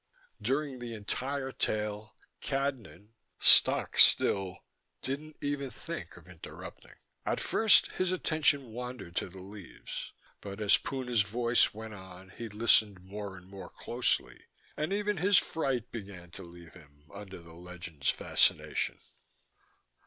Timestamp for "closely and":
13.69-14.91